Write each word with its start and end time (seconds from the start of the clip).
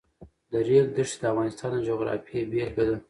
د 0.51 0.53
ریګ 0.67 0.87
دښتې 0.97 1.17
د 1.21 1.23
افغانستان 1.31 1.69
د 1.73 1.77
جغرافیې 1.87 2.41
بېلګه 2.51 2.83
ده. 2.89 2.95